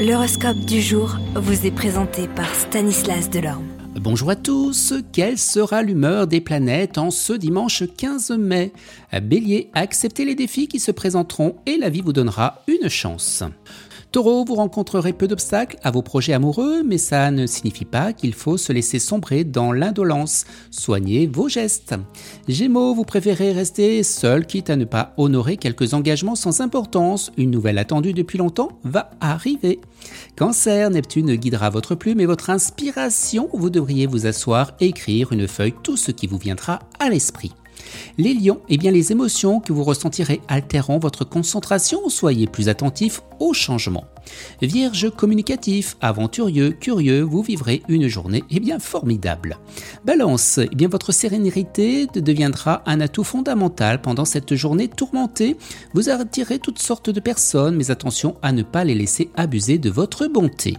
L'horoscope 0.00 0.60
du 0.60 0.80
jour 0.80 1.18
vous 1.34 1.66
est 1.66 1.70
présenté 1.70 2.26
par 2.26 2.54
Stanislas 2.54 3.28
Delorme. 3.28 3.66
Bonjour 3.96 4.30
à 4.30 4.36
tous, 4.36 4.94
quelle 5.12 5.36
sera 5.36 5.82
l'humeur 5.82 6.26
des 6.26 6.40
planètes 6.40 6.96
en 6.96 7.10
ce 7.10 7.34
dimanche 7.34 7.82
15 7.98 8.30
mai? 8.30 8.72
Bélier, 9.22 9.68
acceptez 9.74 10.24
les 10.24 10.34
défis 10.34 10.68
qui 10.68 10.80
se 10.80 10.90
présenteront 10.90 11.56
et 11.66 11.76
la 11.76 11.90
vie 11.90 12.00
vous 12.00 12.14
donnera 12.14 12.62
une 12.66 12.88
chance. 12.88 13.44
Taureau, 14.12 14.44
vous 14.44 14.56
rencontrerez 14.56 15.12
peu 15.12 15.28
d'obstacles 15.28 15.76
à 15.84 15.92
vos 15.92 16.02
projets 16.02 16.32
amoureux, 16.32 16.82
mais 16.84 16.98
ça 16.98 17.30
ne 17.30 17.46
signifie 17.46 17.84
pas 17.84 18.12
qu'il 18.12 18.34
faut 18.34 18.56
se 18.56 18.72
laisser 18.72 18.98
sombrer 18.98 19.44
dans 19.44 19.70
l'indolence. 19.70 20.46
Soignez 20.72 21.28
vos 21.28 21.48
gestes. 21.48 21.94
Gémeaux, 22.48 22.92
vous 22.92 23.04
préférez 23.04 23.52
rester 23.52 24.02
seul, 24.02 24.46
quitte 24.46 24.68
à 24.68 24.74
ne 24.74 24.84
pas 24.84 25.14
honorer 25.16 25.56
quelques 25.56 25.94
engagements 25.94 26.34
sans 26.34 26.60
importance. 26.60 27.30
Une 27.36 27.52
nouvelle 27.52 27.78
attendue 27.78 28.12
depuis 28.12 28.38
longtemps 28.38 28.80
va 28.82 29.10
arriver. 29.20 29.80
Cancer, 30.36 30.90
Neptune 30.90 31.36
guidera 31.36 31.70
votre 31.70 31.94
plume 31.94 32.18
et 32.18 32.26
votre 32.26 32.50
inspiration. 32.50 33.48
Vous 33.52 33.70
devriez 33.70 34.06
vous 34.06 34.26
asseoir 34.26 34.72
écrire 34.80 35.32
une 35.32 35.46
feuille 35.46 35.74
tout 35.84 35.96
ce 35.96 36.10
qui 36.10 36.26
vous 36.26 36.38
viendra 36.38 36.80
à 36.98 37.10
l'esprit. 37.10 37.52
Les 38.18 38.34
lions, 38.34 38.60
eh 38.68 38.76
bien 38.76 38.90
les 38.90 39.12
émotions 39.12 39.60
que 39.60 39.72
vous 39.72 39.84
ressentirez 39.84 40.40
altéreront 40.48 40.98
votre 40.98 41.24
concentration, 41.24 42.08
soyez 42.08 42.46
plus 42.46 42.68
attentifs 42.68 43.22
aux 43.38 43.54
changements. 43.54 44.04
Vierge 44.62 45.10
communicatif, 45.10 45.96
aventurieux, 46.00 46.70
curieux, 46.70 47.22
vous 47.22 47.42
vivrez 47.42 47.82
une 47.88 48.08
journée 48.08 48.44
eh 48.50 48.60
bien 48.60 48.78
formidable. 48.78 49.58
Balance, 50.04 50.58
eh 50.58 50.74
bien 50.74 50.88
votre 50.88 51.12
sérénité 51.12 52.06
deviendra 52.06 52.82
un 52.86 53.00
atout 53.00 53.24
fondamental 53.24 54.00
pendant 54.00 54.24
cette 54.24 54.54
journée 54.54 54.88
tourmentée. 54.88 55.56
Vous 55.94 56.10
attirez 56.10 56.58
toutes 56.58 56.78
sortes 56.78 57.10
de 57.10 57.20
personnes, 57.20 57.76
mais 57.76 57.90
attention 57.90 58.36
à 58.42 58.52
ne 58.52 58.62
pas 58.62 58.84
les 58.84 58.94
laisser 58.94 59.30
abuser 59.36 59.78
de 59.78 59.90
votre 59.90 60.26
bonté. 60.26 60.76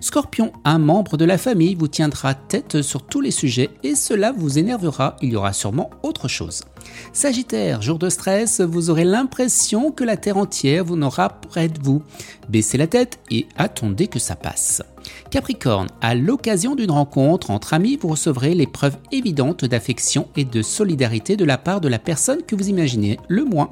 Scorpion, 0.00 0.52
un 0.64 0.78
membre 0.78 1.16
de 1.16 1.24
la 1.24 1.38
famille 1.38 1.74
vous 1.74 1.88
tiendra 1.88 2.34
tête 2.34 2.82
sur 2.82 3.02
tous 3.02 3.20
les 3.20 3.30
sujets 3.30 3.70
et 3.82 3.94
cela 3.94 4.32
vous 4.32 4.58
énervera, 4.58 5.16
il 5.22 5.32
y 5.32 5.36
aura 5.36 5.52
sûrement 5.52 5.90
autre 6.02 6.28
chose. 6.28 6.62
Sagittaire, 7.12 7.82
jour 7.82 7.98
de 7.98 8.08
stress, 8.08 8.60
vous 8.60 8.90
aurez 8.90 9.04
l'impression 9.04 9.90
que 9.90 10.04
la 10.04 10.16
terre 10.16 10.36
entière 10.36 10.84
vous 10.84 10.96
n'aura 10.96 11.28
près 11.28 11.68
de 11.68 11.80
vous. 11.82 12.02
Baissez 12.48 12.78
la 12.78 12.86
tête 12.86 13.18
et 13.30 13.46
attendez 13.56 14.06
que 14.06 14.18
ça 14.18 14.36
passe. 14.36 14.82
Capricorne, 15.30 15.88
à 16.00 16.14
l'occasion 16.14 16.74
d'une 16.74 16.90
rencontre 16.90 17.50
entre 17.50 17.74
amis, 17.74 17.96
vous 18.00 18.08
recevrez 18.08 18.54
les 18.54 18.66
preuves 18.66 18.96
évidentes 19.12 19.64
d'affection 19.64 20.28
et 20.36 20.44
de 20.44 20.62
solidarité 20.62 21.36
de 21.36 21.44
la 21.44 21.58
part 21.58 21.80
de 21.80 21.88
la 21.88 21.98
personne 21.98 22.42
que 22.42 22.56
vous 22.56 22.68
imaginez 22.68 23.18
le 23.28 23.44
moins. 23.44 23.70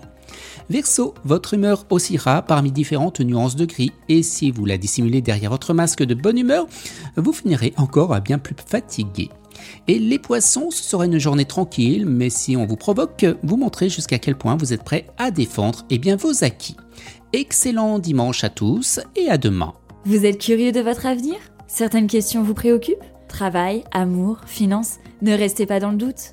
Verseau, 0.70 1.14
votre 1.25 1.55
humeur 1.55 1.84
oscillera 1.91 2.42
parmi 2.42 2.72
différentes 2.72 3.20
nuances 3.20 3.56
de 3.56 3.64
gris 3.64 3.92
et 4.08 4.22
si 4.22 4.50
vous 4.50 4.64
la 4.64 4.78
dissimulez 4.78 5.20
derrière 5.20 5.50
votre 5.50 5.75
masque 5.75 6.03
de 6.03 6.14
bonne 6.14 6.39
humeur, 6.39 6.66
vous 7.16 7.33
finirez 7.33 7.75
encore 7.77 8.14
à 8.14 8.20
bien 8.20 8.39
plus 8.39 8.56
fatigué. 8.66 9.31
Et 9.89 9.98
les 9.98 10.19
poissons, 10.19 10.70
ce 10.70 10.83
sera 10.83 11.06
une 11.06 11.19
journée 11.19 11.44
tranquille, 11.44 12.06
mais 12.06 12.31
si 12.31 12.56
on 12.56 12.66
vous 12.66 12.77
provoque, 12.77 13.25
vous 13.42 13.56
montrez 13.56 13.89
jusqu'à 13.89 14.19
quel 14.19 14.36
point 14.36 14.56
vous 14.56 14.72
êtes 14.72 14.84
prêt 14.84 15.06
à 15.19 15.31
défendre 15.31 15.84
eh 15.91 15.98
bien, 15.98 16.16
vos 16.16 16.44
acquis. 16.44 16.77
Excellent 17.33 17.98
dimanche 17.98 18.44
à 18.44 18.48
tous 18.48 19.00
et 19.16 19.28
à 19.28 19.38
demain. 19.38 19.72
Vous 20.05 20.27
êtes 20.27 20.38
curieux 20.38 20.72
de 20.72 20.81
votre 20.81 21.06
avenir? 21.06 21.36
Certaines 21.66 22.06
questions 22.06 22.42
vous 22.42 22.55
préoccupent? 22.55 23.03
Travail, 23.28 23.84
amour, 23.92 24.41
finances? 24.47 24.98
Ne 25.22 25.33
restez 25.33 25.66
pas 25.66 25.81
dans 25.81 25.91
le 25.91 25.97
doute. 25.97 26.33